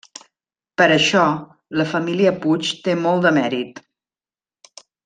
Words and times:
Per 0.81 0.87
això, 0.95 1.25
la 1.81 1.87
família 1.93 2.33
Puig 2.47 2.73
té 2.89 2.99
molt 3.05 3.29
de 3.29 3.37
mèrit. 3.39 3.87